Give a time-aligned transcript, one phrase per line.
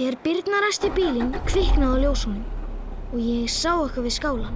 [0.00, 2.44] Þegar Birna ræsti bílinn kviknaði á ljósunum
[3.12, 4.54] og ég sá eitthvað við skálan.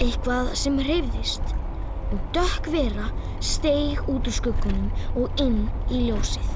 [0.00, 1.50] Eitthvað sem hreyfðist
[2.06, 3.10] og dökk vera
[3.44, 4.86] steig út úr skuggunum
[5.20, 5.58] og inn
[5.92, 6.46] í ljósið.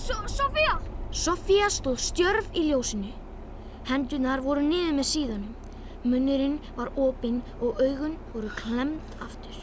[0.00, 0.78] Sofía!
[1.12, 3.12] Sofía stóð stjörf í ljósinu.
[3.90, 5.52] Hendunar voru niður með síðunum.
[6.06, 9.60] Munnurinn var opinn og augun voru klemd aftur.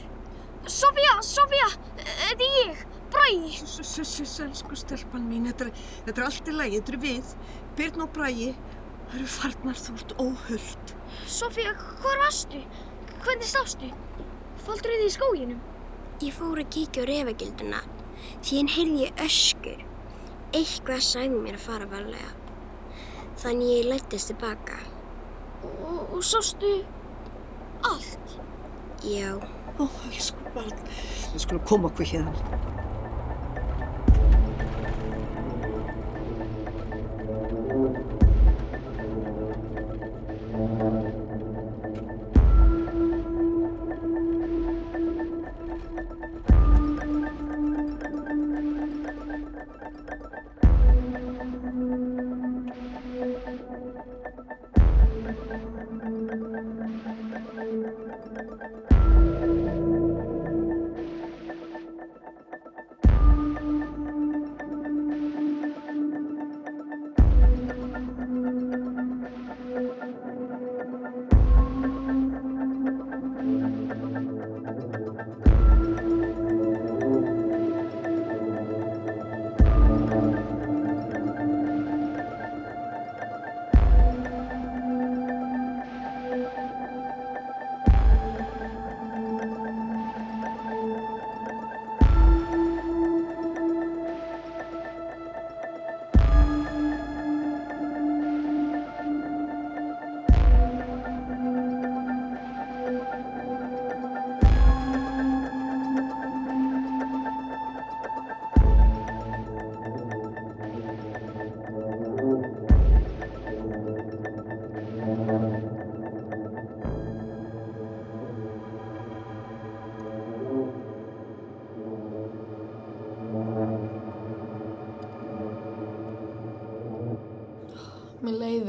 [0.69, 1.17] Sofía!
[1.25, 1.71] Sofía!
[2.03, 2.85] Þetta er ég!
[3.27, 3.57] Bræði!
[3.83, 7.31] Selsku stelpan mín, þetta er, þetta er allt í lagi, þetta er við.
[7.75, 8.45] Byrn og Bræði,
[9.09, 10.93] það eru farnar þú ert óhullt.
[11.27, 12.61] Sofía, hvað varstu?
[13.25, 13.89] Hvernig stástu?
[14.63, 15.59] Fóldur þið í skóginum?
[16.23, 17.83] Ég fór að kíkja á refagilduna
[18.45, 19.83] því en heyrði ég öskur.
[20.55, 22.31] Eitthvað sæði mér að fara varlega.
[23.43, 24.79] Þannig ég lættist tilbaka.
[25.67, 26.77] Og, og sástu
[27.91, 28.39] allt?
[29.03, 29.35] Já,
[29.77, 30.71] Ó, elsku barn,
[31.35, 32.86] við skulum koma okkur hérna.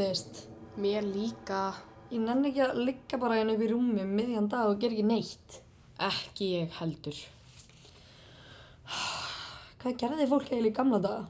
[0.09, 0.47] Leiðist.
[0.81, 1.75] Mér líka.
[2.09, 4.97] Ég nenni ekki að liggja bara hérna upp í rúmi um miðjan dag og gera
[4.97, 5.59] ekki neitt.
[6.01, 7.19] Ekki ég heldur.
[9.83, 11.27] Hvað gerði fólk eiginlega í gamla daga?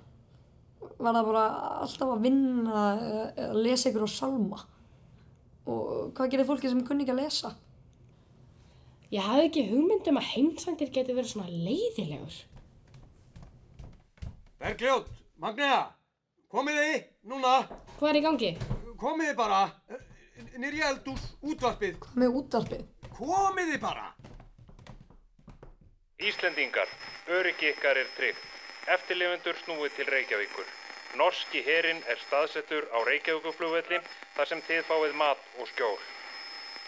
[0.95, 1.45] Var það bara
[1.81, 4.63] alltaf að vinna eða lesa ykkur á salma?
[5.67, 7.55] Og hvað gerði fólki sem kunni ekki að lesa?
[9.11, 12.43] Ég hafði ekki hugmynd um að heimsændir geti verið svona leiðilegur.
[14.63, 15.11] Bergljót,
[15.43, 15.87] Magnea,
[16.53, 17.55] komið þið, núna,
[17.99, 18.51] Hvað er í gangi?
[18.99, 19.61] komið þið bara,
[20.59, 22.85] nýri eldús, útvarpið, Hvað með útvarpið?
[23.19, 24.07] komið þið bara.
[26.19, 26.89] Íslendingar,
[27.31, 28.45] öryggi ykkar er tryggt.
[28.89, 30.67] Eftirlifundur snúið til Reykjavíkur.
[31.21, 34.01] Norski herin er staðsettur á Reykjavíkuflugvelli
[34.37, 35.99] þar sem þið fáið mat og skjól.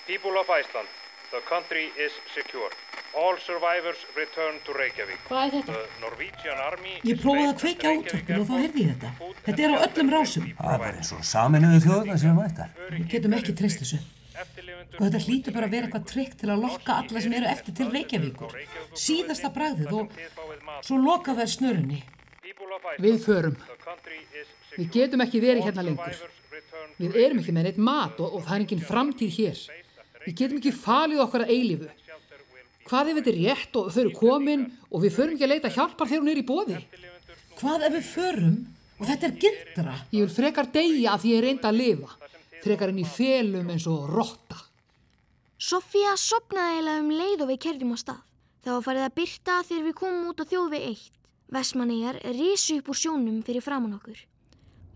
[0.07, 0.89] People of Iceland,
[1.31, 2.71] the country is secure.
[3.21, 5.19] All survivors return to Reykjavík.
[5.29, 5.73] Hvað er þetta?
[5.73, 8.55] The Norwegian Army Ég is prófaði að based kveikja á at Reykjavík útvarpinu og þá
[8.63, 9.11] heyrði ég þetta.
[9.47, 10.49] Þetta er á öllum rásum.
[10.61, 12.73] Það er bara eins og saminuðu þjóðuna sem mættar.
[12.95, 14.01] Við getum ekki treyst þessu.
[14.41, 17.35] Og þetta snúið hlýtur til bara að vera eitthvað tryggt til að lokka alla sem
[17.39, 18.57] eru eftir til Reykjavíkur.
[19.07, 20.15] Síðasta bragðið og
[20.87, 22.01] svo loka þær snörunni.
[23.01, 23.59] Við förum.
[24.77, 26.23] Við getum ekki verið hérna lengur.
[27.01, 29.61] Við erum ekki með neitt mat og, og það er engin framtíð hér.
[30.27, 31.91] Við getum ekki falið okkar að eilífu.
[32.91, 35.71] Hvað ef þetta er rétt og þau eru komin og við förum ekki að leita
[35.75, 36.81] hjálpar þegar hún er í bóði?
[37.61, 38.57] Hvað ef við förum
[38.99, 39.95] og þetta er gildra?
[40.11, 42.11] Ég vil frekar deyja að því ég reynda að lifa.
[42.65, 44.59] Frekar en í felum eins og rotta.
[45.61, 48.21] Sofía sopnaði eiginlega um leið og við kerðum á stað.
[48.65, 51.05] Það var farið að byrta þegar við komum út á þjóðveg 1.
[51.57, 54.21] Vestmannegar risu upp úr sjónum fyrir framann okkur.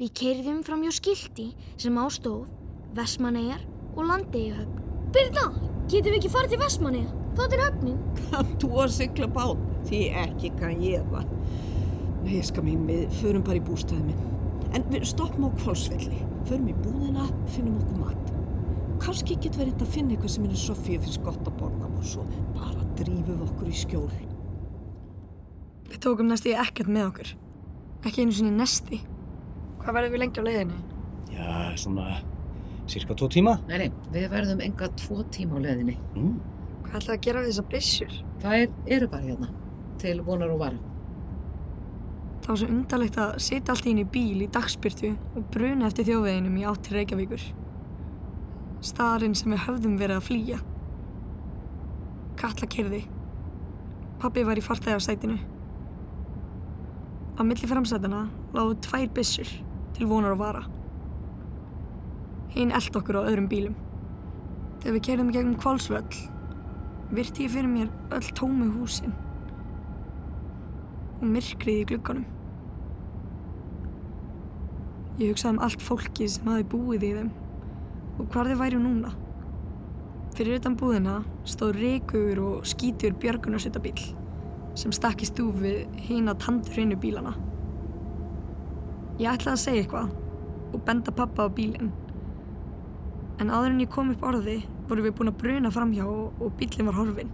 [0.00, 1.50] Við kerðum fram hjá skilti
[1.80, 2.48] sem ástóð
[2.96, 4.83] Vestmannegar og Landeigahöfn.
[5.14, 5.44] Birna,
[5.86, 7.18] getum við ekki farið til Vestmannegar?
[7.38, 7.98] Það er höfnin.
[8.32, 9.60] Kann þú að sigla bát?
[9.86, 11.28] Því ekki kann ég það.
[12.24, 14.24] Nei, ég skal mín, við förum bara í bústæði minn.
[14.74, 16.18] En við stoppum á kvolsvelli.
[16.48, 18.34] Förum í búðina, finnum okkur mat.
[19.04, 22.04] Kanski getur við reynda að finna eitthvað sem henni Sofíu finnst gott að borða og
[22.10, 22.26] svo
[22.56, 24.12] bara drífum við okkur í skjól.
[25.92, 27.34] Við tókum næstu ekkert með okkur.
[28.02, 29.04] Ekki einu sinni nesti.
[29.84, 30.86] Hvað verðum við lengi á leiðinni?
[31.34, 32.08] Já, svona
[32.90, 33.58] cirka tvo tíma.
[33.68, 35.94] Nei, nei, við verðum enga tvo tíma á leðinni.
[36.14, 36.34] Mm.
[36.84, 38.18] Hvað ætlaði að gera við þessar byssur?
[38.42, 39.48] Það er, eru bara hérna,
[40.02, 40.80] til vonar og vara.
[42.44, 45.88] Það var svo undarlegt að sitja allt í einu í bíl í dagspyrtu og bruna
[45.88, 47.46] eftir þjóðveginum í átt til Reykjavíkur.
[48.84, 50.60] Staðarinn sem við höfðum verið að flýja.
[52.36, 53.00] Katla kerði.
[54.20, 55.38] Pappi var í fartæðarsætinu.
[57.34, 59.48] Á milli framsætana lágu tvær byssur
[59.96, 60.66] til vonar að vara.
[62.54, 63.74] Hinn eld okkur á öðrum bílum.
[64.82, 66.18] Þegar við kerðum gegnum kvalsvöll,
[67.14, 69.14] virti ég fyrir mér öll tómu húsin
[71.20, 72.26] og myrkrið í glugganum.
[75.18, 77.32] Ég hugsaði um allt fólki sem hafi búið í þeim
[78.18, 79.12] og hvar þau væri núna.
[80.34, 83.98] Fyrir utan búðina stóð reikugur og skítur björgunarsuttabíl
[84.74, 87.34] sem stakk í stúf við hína tandurinu bílana.
[89.22, 90.14] Ég ætlaði að segja eitthvað
[90.74, 91.92] og benda pappa á bílinn.
[93.42, 96.54] En áður en ég kom upp orði voru við búin að bruna framhjá og, og
[96.58, 97.32] bílinn var horfinn.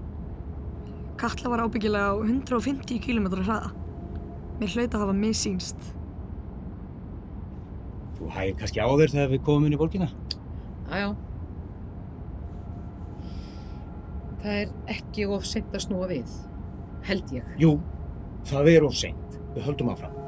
[1.20, 3.72] Katla var ábyggilega á 150 km hraða.
[4.60, 5.90] Mér hlaut að hafa missýnst.
[8.16, 10.08] Þú hægir kannski á þér þegar við komum inn í borgina?
[10.90, 11.10] Jájá.
[14.40, 16.38] Það er ekki of seint að snúa við,
[17.08, 17.52] held ég.
[17.60, 17.74] Jú,
[18.48, 19.40] það er of seint.
[19.52, 20.19] Við höldum áfram.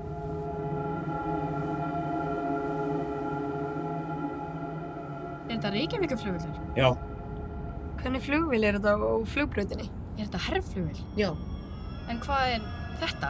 [5.63, 6.61] Þetta Reykjavíkaflugvöldur?
[6.77, 6.91] Já,
[8.03, 9.85] Hvernig flugvél er þetta á flugbrautinni?
[10.19, 11.03] Er þetta herrflugvél?
[11.17, 11.29] Já,
[12.11, 12.65] En hvað er
[12.99, 13.29] þetta?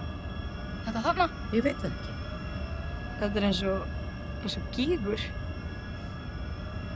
[0.86, 1.26] Þetta þarna?
[1.52, 2.14] ég veit það ekki.
[3.20, 3.82] Þetta er eins og,
[4.42, 5.26] eins og gígur.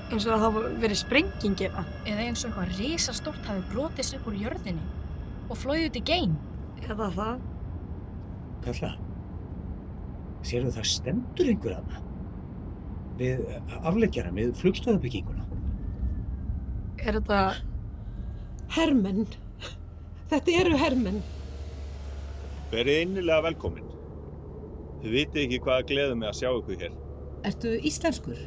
[0.06, 1.84] Eins og að það hafa verið sprenging hérna.
[2.06, 4.88] Eða eins og eitthvað risastórt hafi brotist upp úr jörðinni
[5.50, 6.34] og flóið út í geim?
[6.80, 7.44] Eða það.
[8.64, 8.92] Kalla.
[10.46, 12.05] Sérðu það stendur einhver aðna?
[13.16, 13.42] Við
[13.80, 15.46] afleggjaran, við flugstöðabygginguna.
[17.00, 17.40] Er þetta...
[18.76, 19.26] Hermenn.
[20.30, 21.20] Þetta eru hermenn.
[22.72, 23.86] Verið innilega velkomin.
[25.02, 26.96] Þið vitið ekki hvaða gleður mig að sjá ykkur hér.
[27.46, 28.40] Ertu íslenskur?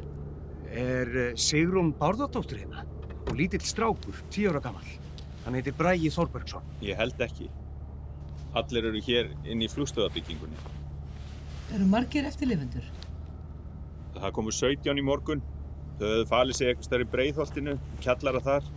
[0.70, 2.84] Er eh, Sigrún Bárðardóttur hérna?
[3.30, 4.86] Og lítill strákur, tíu ára gammal.
[5.46, 6.66] Hann heitir Bragi Þorbergsson.
[6.84, 7.48] Ég held ekki.
[8.60, 10.60] Allir eru hér inn í flugstöðabyggingunni.
[11.78, 12.86] Eru margir eftirlifendur?
[14.20, 15.44] Það komu 17 í morgun.
[16.00, 18.68] Þau höfðu falið sig eitthvað stærri breiðholtinu, kjallara þar.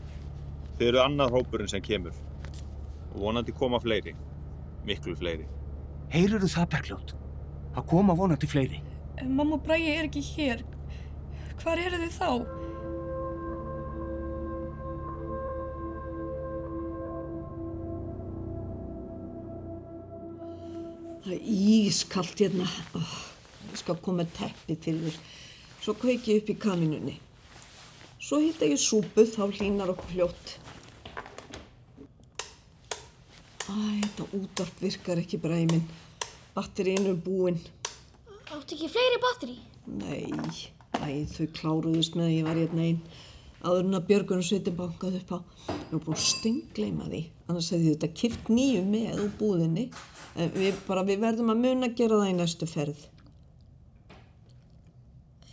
[0.78, 2.14] Þau eru annar hópurinn sem kemur.
[3.12, 4.14] Og vonandi koma fleiri.
[4.86, 5.46] Miklu fleiri.
[6.12, 7.14] Heyrðu það, Bergljót?
[7.76, 8.82] Það koma vonandi fleiri.
[9.16, 10.64] Ef mamma og Bragi er ekki hér,
[11.62, 12.30] hvar eru þið þá?
[21.22, 22.66] Það er ískallt hérna.
[22.98, 23.12] Oh,
[23.80, 25.20] skal koma teppi fyrir þér.
[25.82, 27.16] Svo kveiki upp í kaminunni.
[28.22, 30.54] Svo hitta ég súpu, þá hlínar okkur fljótt.
[33.66, 33.74] Æ,
[34.04, 35.84] þetta útvarp virkar ekki í minn.
[36.54, 37.58] Batterín er búinn.
[38.52, 39.54] Áttu ekki fleiri batteri?
[39.86, 40.30] Nei,
[41.00, 43.00] æ, þau kláruðust með að ég var hérna einn.
[43.62, 45.38] Áður en að Björgun Sveitin bankað upp á.
[45.70, 47.22] Ég var búin að stengleima því.
[47.46, 49.84] Annars hefði þetta kipt nýju með úr búðinni.
[50.34, 53.04] En við, bara, við verðum að muna að gera það í næstu ferð.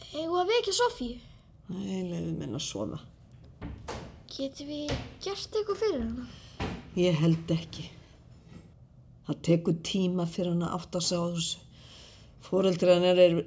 [0.10, 1.20] Eigum að vekja Sofíu?
[1.70, 2.98] Nei, leiðum henn að sofa.
[4.34, 6.26] Getum við gert eitthvað fyrir hana?
[6.98, 7.86] Ég held ekki.
[9.28, 11.62] Það tekur tíma fyrir hann að átta sig á þessu.
[12.42, 13.38] Fóreldri hennar er...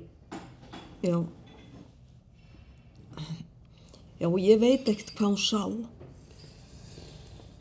[1.03, 1.17] Já.
[4.23, 5.63] Já, ég veit ekkert hvað hún sá.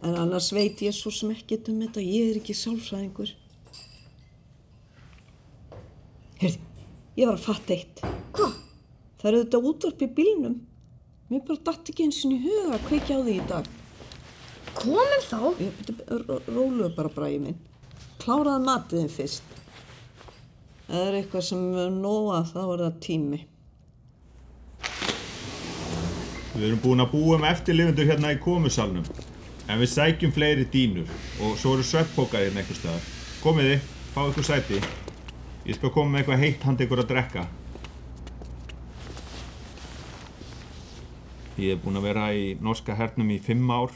[0.06, 2.06] En annars veit ég svo sem ekkert um þetta.
[2.06, 3.34] Ég er ekki sálfræðingur.
[6.42, 6.68] Heyrði,
[7.18, 8.06] ég var að fatta eitt.
[8.38, 8.62] Hvað?
[9.22, 10.54] Það eru þetta útvarp í bílnum.
[11.30, 13.68] Mér bara datt ekki eins og í huga að kveikja á því í dag.
[14.80, 15.42] Komum þá?
[15.62, 15.92] Ég,
[16.48, 17.60] róluðu bara bræði minn.
[18.24, 19.54] Kláraði matiðin fyrst.
[20.88, 23.42] Það er eitthvað sem við nóa þá er það tími.
[26.56, 29.06] Við erum búin að búa með eftirlifundur hérna í komusalnum.
[29.70, 31.14] En við sækjum fleiri dýnur
[31.46, 33.10] og svo eru sveppbókar hérna einhver staðar.
[33.46, 33.80] Komiði,
[34.16, 34.82] fá ykkur sæti.
[35.70, 37.50] Ég skal koma með eitthvað heitt handa ykkur að drekka.
[41.62, 43.92] Ég hef búin að vera í norska hernum í fimm ár.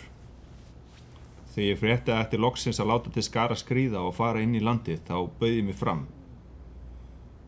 [1.55, 4.62] Þegar ég frétti að eftir loksins að láta til skara skrýða og fara inn í
[4.62, 6.03] landið þá bauði mig fram.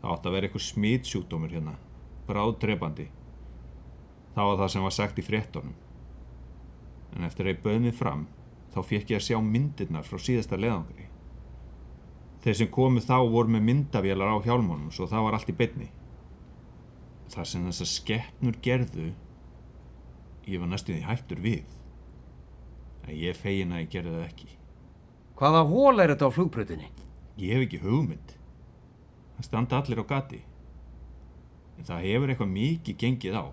[0.02, 1.76] Það átti að vera eitthvað smitsjúkdómur hérna,
[2.26, 3.06] bráðdrepandi.
[4.34, 5.78] Það var það sem var sagt í fréttonum.
[7.14, 8.26] En eftir að ég bauði mig fram
[8.74, 11.12] þá fekk ég að sjá myndirnar frá síðasta leðangri.
[12.42, 15.94] Þeir sem komu þá voru með myndavélar á hjálmónum svo það var allt í beinni.
[17.30, 19.14] Það sem þessar skeppnur gerðu
[20.48, 21.76] ég var næstuði hættur við
[23.08, 24.54] en ég fegin að ég gerði það ekki
[25.38, 26.88] Hvaða hól er þetta á flugbröðinni?
[27.38, 28.38] Ég hef ekki hugmynd
[29.38, 30.40] Það standa allir á gati.
[31.78, 33.46] En það hefur eitthvað mikið gengið á.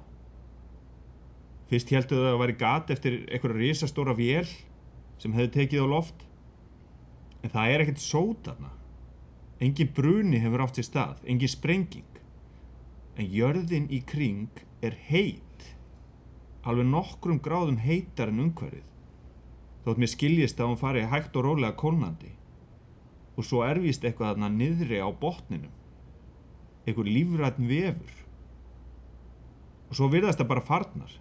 [1.69, 4.49] Fyrst heldur það að það væri gati eftir eitthvað risastóra vél
[5.21, 6.25] sem hefði tekið á loft.
[7.45, 8.73] En það er ekkert sótarna.
[9.61, 12.21] Engin bruni hefur átt sér stað, engin sprenging.
[13.21, 15.69] En jörðin í kring er heit.
[16.65, 18.85] Alveg nokkrum gráðum heitar en umhverfið.
[19.85, 22.31] Þótt mér skiljist að hún fari hægt og rólega kólnandi.
[23.37, 25.75] Og svo erfist eitthvað þarna niðri á botninum.
[26.87, 28.15] Eitthvað lífrætn vefur.
[29.91, 31.13] Og svo virðast það bara farnar.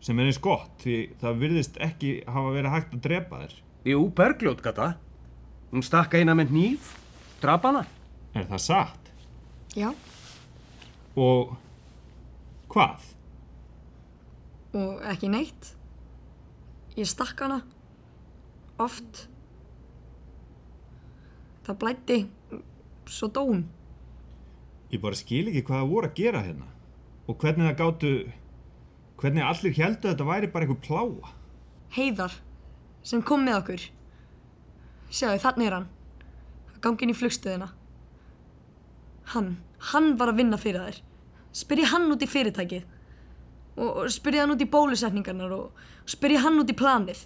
[0.00, 3.56] Sem er eins gott því það virðist ekki hafa verið hægt að drepa þér.
[3.90, 4.94] Jú, Bergljót gata.
[5.70, 6.94] Hún stakka eina með nýf,
[7.42, 7.84] drap hana.
[8.32, 9.12] Er það satt?
[9.76, 9.90] Já.
[11.20, 11.52] Og
[12.72, 13.09] hvað?
[14.76, 15.72] Og ekki neitt.
[16.98, 17.60] Ég stakk hana.
[18.80, 19.26] Oft.
[21.66, 22.18] Það blætti.
[23.10, 23.64] Svo dó hún.
[24.90, 26.68] Ég bara skil ekki hvað það voru að gera hérna.
[27.26, 28.12] Og hvernig það gáttu...
[29.20, 31.32] Hvernig allir heldu að þetta væri bara eitthvað pláa.
[31.92, 32.36] Heiðar,
[33.04, 33.82] sem kom með okkur.
[35.10, 35.88] Sjáðu, þannig er hann.
[36.70, 37.68] Að gangi inn í flugstöðina.
[39.34, 39.50] Hann,
[39.90, 41.02] hann var að vinna fyrir þær.
[41.60, 42.86] Spyrji hann út í fyrirtækið.
[43.76, 47.22] Og, spyrji hann út í bólusetningarnar og spyrji hann út í planið.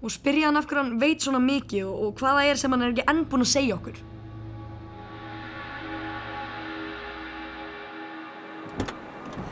[0.00, 2.86] Og spyrji hann af hverju hann veit svona mikið og, og hvaða er sem hann
[2.86, 4.00] er ekki enn búinn að segja okkur.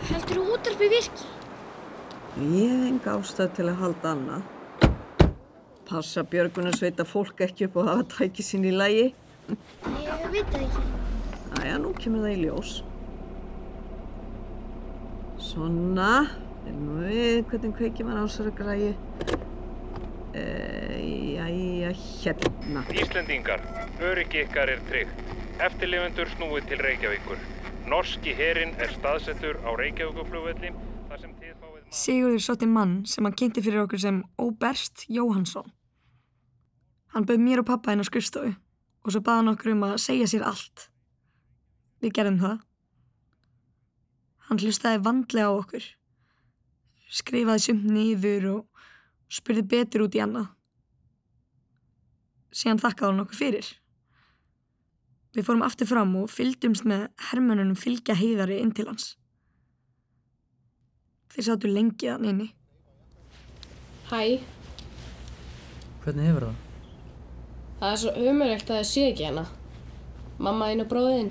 [0.09, 1.29] Heldur þú útarpi virki?
[2.39, 4.55] Ég hef enga ástæð til að halda annað.
[5.89, 9.09] Passa björgunarsveita fólk ekki upp og hafa tæki sín í lægi.
[9.49, 10.87] Ég veit það ekki.
[11.59, 12.79] Æja, nú kemur það í ljós.
[15.49, 16.27] Svona,
[16.69, 18.89] erum við hvernig kveikir maður á þessari græi.
[20.37, 20.43] E,
[21.39, 22.83] jæja, hérna.
[22.93, 23.65] Íslendingar,
[24.11, 25.23] öryggi ykkar er tryggt.
[25.65, 27.41] Eftirlifendur snúið til Reykjavíkur.
[27.89, 30.75] Norski herin er staðsettur á Reykjavíkuflugvelli
[31.09, 31.81] þar sem þið fáið...
[32.03, 35.73] Sigurður sótti mann sem hann kynnti fyrir okkur sem Óberst Jóhansson.
[37.17, 40.01] Hann bauð mér og pappa henn á skrifstofu og svo baði hann okkur um að
[40.05, 40.91] segja sér allt.
[42.05, 42.68] Við gerðum það.
[44.49, 45.85] Hann hlustaði vandlega á okkur,
[47.13, 48.87] skrifaði sumt niður og
[49.33, 50.49] spurði betur út í annað.
[52.57, 53.69] Síðan þakkaði hann okkur fyrir.
[55.37, 59.11] Við fórum aftur fram og fylgdumst með hermönunum fylgja heiðari inn til hans.
[61.35, 62.49] Þeir sáttu lengi þann inni.
[64.09, 64.41] Hæ,
[66.03, 66.65] Hvernig hefur það?
[67.83, 69.45] það er svo umurlegt að það sé ekki hana.
[70.41, 71.29] Mamma þín og bróðin.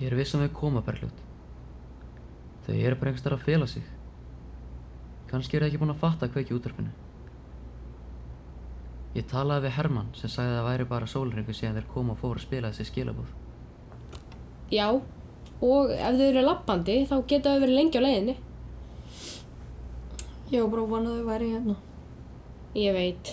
[0.00, 1.22] Ég er viss um að koma, Bergljót.
[2.66, 3.84] Þau eru bara einhvers þar að fela sig.
[5.30, 6.94] Kannski eru þau ekki búin að fatta hvað ekki útvarpinu.
[9.16, 12.20] Ég talaði við Hermann sem sagði að það væri bara sólringu síðan þeir koma og
[12.20, 13.30] fóru að spila þessi skilabúð.
[14.74, 18.36] Já, og ef þau eru lappandi þá geta þau verið lengi á leiðinni.
[20.50, 21.76] Ég var bara vonað að þau væri hérna.
[22.76, 23.32] Ég veit.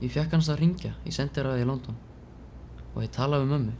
[0.00, 1.98] Ég fekk hans að ringja í sendiræði í London
[2.94, 3.78] og ég talaði við mömmu.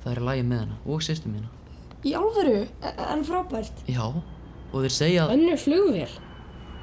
[0.00, 1.50] Það er lægi með hana og sýstu mína.
[2.06, 2.64] Í alvöru?
[2.80, 3.82] En frábært.
[3.90, 5.34] Já, og þeir segja að...
[5.36, 6.12] Önnur flugvél.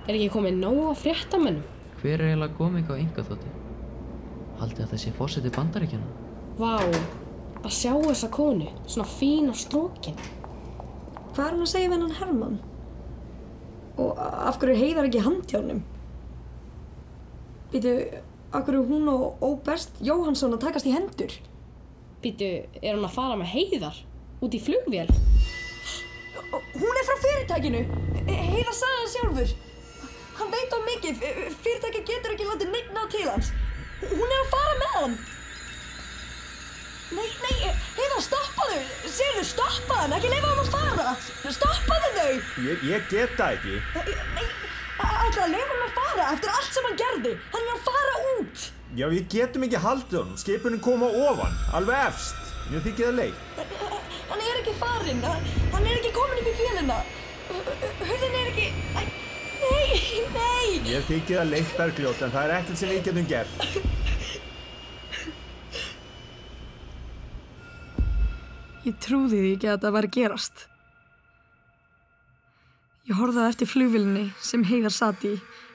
[0.08, 1.64] Er ekki komið nóg að fréttamennum?
[1.98, 3.54] Hver er eiginlega komið á enga þótti?
[4.60, 6.12] Haldið að það sé fósiti bandaríkjana?
[6.58, 6.76] Vá,
[7.64, 10.18] að sjá þessa konu, svona fín og strókin.
[11.34, 12.60] Hvað er hann að segja við hennan Hermann?
[13.98, 15.82] Og af hverju heiðar ekki handjánum?
[17.74, 17.94] Býtu,
[18.54, 21.34] af hverju hún og Óberst Jóhansson að takast í hendur?
[22.22, 23.98] Býtu, er hún að fara með heiðar?
[24.38, 25.08] Út í flugvél?
[26.78, 27.80] Hún er frá fyrirtækinu!
[28.28, 29.56] Heiða sagði það sjálfur!
[30.38, 31.24] Hann veit á mikið,
[31.64, 33.50] fyrirtæki getur ekki látið neitt ná til hans.
[34.04, 35.18] Hún er að fara með hann.
[37.18, 38.80] Nei, nei, heiða, stoppaðu!
[39.10, 41.18] Sérðu, stoppaðu hann, ekki leifa hann að fara!
[41.58, 42.32] Stoppaðu þau!
[42.68, 43.82] Ég, ég get það ekki.
[44.38, 44.48] Nei,
[45.02, 47.34] ætla að leifa hann að fara eftir allt sem hann gerði.
[47.56, 48.68] Hann er að fara út!
[48.98, 50.38] Já, við getum ekki haldið honum.
[50.44, 52.54] Skipunin koma ofan, alveg efst.
[52.68, 53.87] Mér þykir það leik.
[54.28, 56.98] Hann er ekki farinn, hann er ekki komin upp í fjölina.
[57.48, 58.68] Hörðin er ekki...
[59.58, 59.88] Nei,
[60.34, 60.68] nei!
[60.84, 63.56] Mér þykir það leik, Bergljót, en það er ekkert sem við getum gert.
[68.88, 70.68] Ég trúði því ekki að þetta var að gerast.
[73.08, 75.34] Ég horfði á eftir flugvillinni sem Heiðar satt í,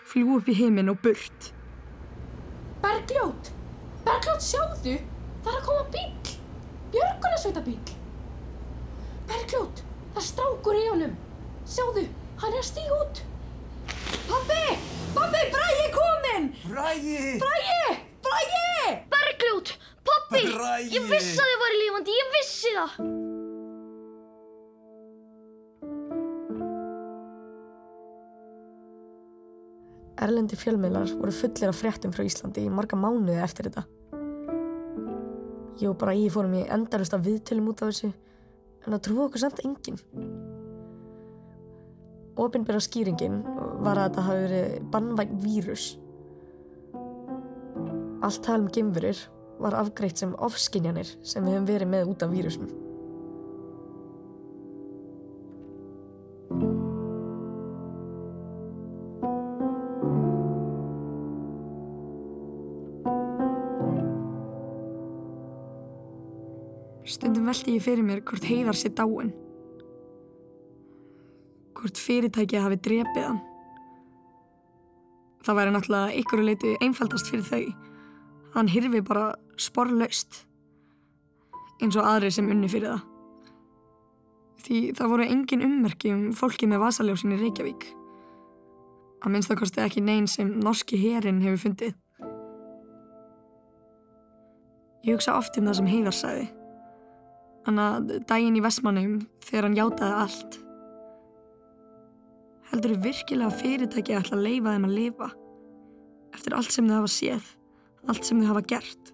[0.09, 1.51] fljú upp í heiminn og burt.
[2.85, 3.53] Bergljót!
[4.05, 5.01] Bergljót, sjáðu!
[5.43, 6.39] Það er að koma bíl!
[6.93, 8.02] Björgunarsveita bíl!
[9.33, 9.79] Bergljót,
[10.13, 11.13] það strákur í honum!
[11.65, 12.03] Sjáðu,
[12.43, 13.21] hann er að stíga út!
[14.29, 14.65] Pappi!
[15.15, 16.49] Pappi, Bragi er kominn!
[16.67, 17.15] Bragi!
[17.41, 17.95] Bragi!
[18.27, 18.91] Bragi!
[19.15, 19.71] Bergljót!
[20.05, 20.43] Pappi!
[20.53, 22.99] Pappi, ég vissi að þið væri lífandi, ég vissi það.
[30.27, 33.87] Erlendi fjölmiðlar voru fullir af fréttum frá Íslandi í marga mánuði eftir þetta.
[35.81, 38.13] Ég og bara ég fórum í endalust af viðtölum út af þessu
[38.83, 40.01] en það trúi okkur samt enginn.
[42.43, 43.43] Opinbera skýringin
[43.85, 45.89] var að þetta hafi verið bannvægt vírus.
[48.23, 49.19] Allt tal um gemverir
[49.63, 52.82] var afgreitt sem ofskinjanir sem við hefum verið með út af vírusum.
[67.03, 69.33] Stundum veldi ég fyrir mér hvort heiðar sé dáin.
[71.75, 73.41] Hvort fyrirtækið hafi drepið hann.
[75.43, 77.65] Það væri náttúrulega ykkur leiti einfaldast fyrir þau.
[78.55, 80.45] Hann hirfi bara sporlaust.
[81.83, 83.09] Eins og aðri sem unni fyrir það.
[84.63, 87.89] Því það voru engin ummerki um fólki með vasaljósin í Reykjavík.
[89.27, 91.99] Að minnst það kosti ekki neyn sem norski herin hefur fundið.
[95.03, 96.51] Ég hugsa oft um það sem heiðar sagði.
[97.63, 99.15] Þannig að daginn í Vestmannum
[99.47, 100.59] þegar hann játaði allt.
[102.73, 105.31] Heldur þú virkilega að fyrirtæki ætla að leifa þeim að lifa?
[106.33, 107.49] Eftir allt sem þau hafa séð,
[108.09, 109.13] allt sem þau hafa gert.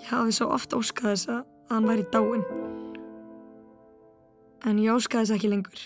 [0.00, 1.40] Ég hafi svo oft óskað þess að
[1.74, 2.44] hann væri dáin.
[4.68, 5.82] En ég óskað þess ekki lengur.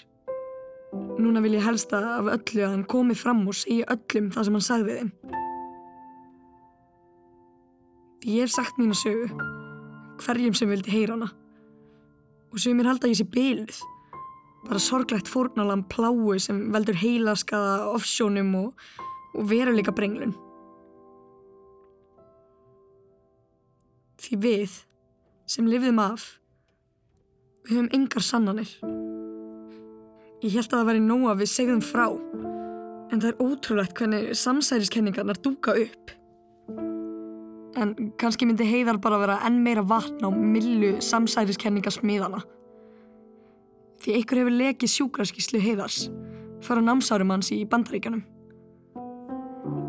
[1.19, 4.59] Núna vil ég helsta af öllu að hann komi fram og segja öllum það sem
[4.59, 5.44] hann sagði þeim.
[8.25, 9.26] Ég hef sagt mína sögu,
[10.25, 11.26] hverjum sem vildi heyra hana.
[12.54, 13.83] Og sögumir halda ég sé byluð,
[14.64, 18.87] bara sorglegt fórnalam pláu sem veldur heilaskaða offsjónum og,
[19.37, 20.33] og veruleika brenglun.
[24.25, 24.81] Því við,
[25.45, 26.26] sem lifðum af,
[27.69, 28.73] við höfum engar sannanir.
[30.41, 32.08] Ég held að það væri nóg að við segðum frá,
[33.13, 36.21] en það er ótrúlegt hvernig samsæriskenningarnar dúka upp.
[37.80, 42.45] En kannski myndi heiðar bara vera enn meira vatn á millu samsæriskenningasmiðana.
[44.04, 46.04] Því einhver hefur lekið sjúkraskíslu heiðars
[46.65, 48.23] fara námsárum hans í bandaríkanum.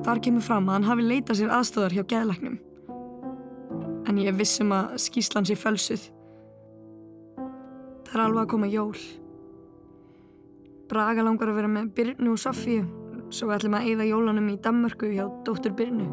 [0.06, 2.58] Þar kemur fram að hann hafi leitað sér aðstöðar hjá geðlæknum.
[4.06, 6.10] En ég vissum að skíslan sé fölsuð.
[8.06, 9.00] Það er alveg að koma jól.
[10.91, 12.84] Braga langar að vera með Byrnu og Sofíu,
[13.34, 16.06] svo ætlum að eyða jólanum í Danmörku hjá dóttur Byrnu.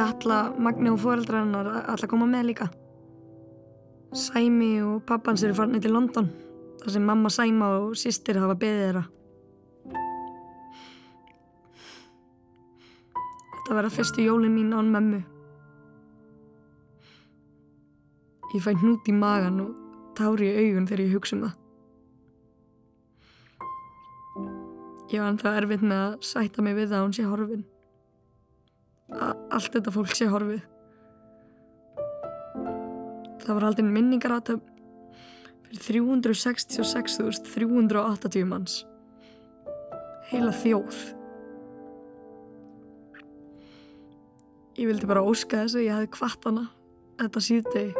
[0.00, 2.66] Katla, Magni og fóreldrar hennar ætla að koma með líka.
[4.16, 6.30] Sæmi og pappans eru farnið til London,
[6.80, 9.02] þar sem mamma Sæma og sýstir hafa beðið þeirra.
[13.58, 15.20] Þetta verða fyrstu jólin mín án mömmu.
[18.54, 19.74] Ég fæ hnút í magan og
[20.16, 21.58] tári í augun þegar ég hugsa um það.
[25.12, 27.68] Ég var ennþá erfitt með að sætta mig við það að hún sé horfin.
[29.10, 30.62] A allt þetta fólk sé horfið.
[33.40, 34.66] Það var aldrei minningaratöfn
[35.80, 38.74] fyrir 366.380 manns.
[40.30, 40.98] Heila þjóð.
[44.80, 46.64] Ég vildi bara óska þess að ég hefði kvart hana
[47.20, 47.92] þetta síðdegi.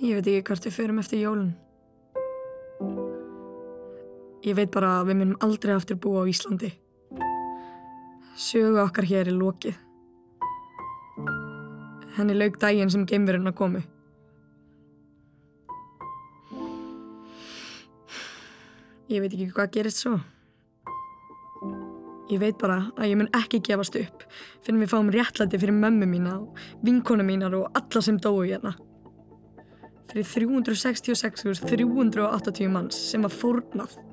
[0.00, 1.52] Ég veit ekki hvert við förum eftir jólun.
[4.40, 6.70] Ég veit bara að við munum aldrei aftur búa á Íslandi.
[8.40, 9.76] Sögu okkar hér er lokið.
[12.16, 13.80] Henni laug daginn sem geimveruna komu.
[19.10, 20.14] Ég veit ekki hvað gerist svo.
[22.30, 24.22] Ég veit bara að ég mun ekki gefast upp
[24.62, 26.54] fyrir við fáum réttlæti fyrir mömmu mína og
[26.86, 28.72] vinkona mínar og alla sem dói hérna.
[30.10, 34.09] Fyrir 366.380 manns sem var fórnað.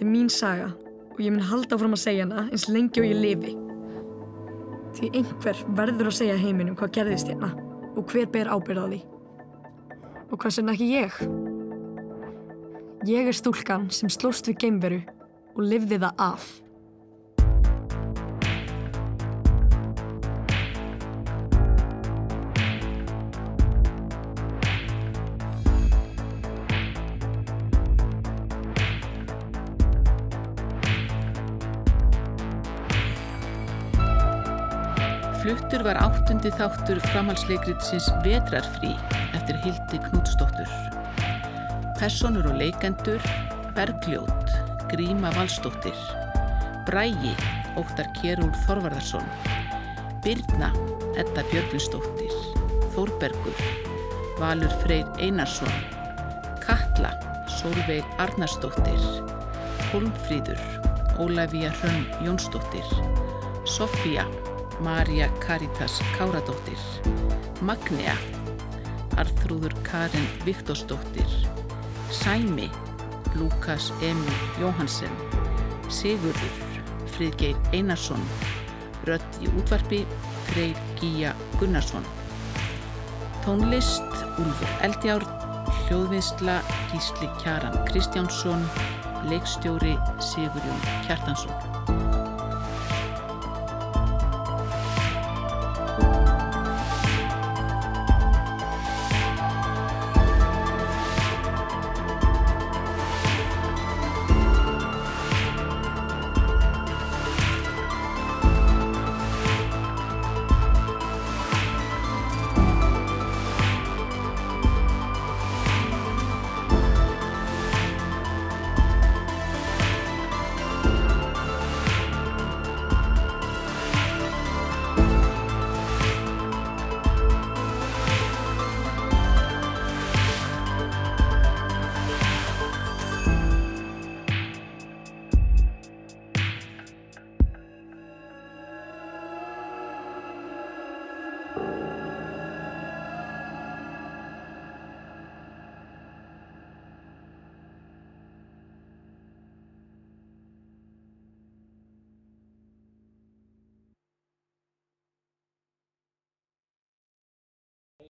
[0.00, 0.66] Þetta er mín saga
[1.12, 3.50] og ég mun halda áfram að segja hana eins lengi og ég lifi.
[4.96, 7.50] Því einhver verður að segja heiminum hvað gerðist hérna
[7.90, 9.00] og hver ber ábyrð á því.
[10.24, 11.18] Og hvað sem ekki ég?
[13.10, 15.02] Ég er stúlkan sem slóst við geimveru
[15.52, 16.48] og lifði það af.
[35.40, 38.90] Fluttur var áttundi þáttur framhalsleikritsins Vetrarfrí
[39.32, 40.68] eftir Hildi Knútsdóttur.
[41.96, 43.24] Personur og leikendur
[43.72, 44.52] Bergljót,
[44.90, 45.96] Gríma Valstóttir
[46.84, 47.32] Brægi,
[47.80, 49.24] Óttar Kjærúl Þorvarðarsson
[50.20, 50.68] Birna,
[51.16, 52.36] Edda Björgvinsdóttir
[52.92, 53.64] Þórbergur
[54.42, 55.72] Valur Freyr Einarsson
[56.60, 57.14] Katla,
[57.48, 59.00] Solveig Arnarsdóttir
[59.88, 60.60] Holmfríður
[61.16, 62.92] Ólafía Hrönn Jónsdóttir
[63.64, 64.28] Sofía
[64.80, 66.78] Marja Karitas Káradóttir
[67.60, 68.16] Magnea
[69.20, 71.28] Arþrúður Karin Viktorsdóttir
[72.10, 72.70] Sæmi
[73.36, 75.12] Lukas Emil Jóhansen
[75.88, 76.80] Sigurður
[77.12, 78.24] Friðgeir Einarsson
[79.04, 80.04] Rött í útvarpi
[80.50, 82.04] Freyr Gíja Gunnarsson.
[83.44, 84.04] Tónlist
[84.40, 85.28] Úlfur Eldjárn
[85.86, 86.60] Hljóðvinnsla
[86.92, 88.64] Gísli Kjaran Kristjánsson
[89.28, 91.69] Leikstjóri Sigurjón Kjartansson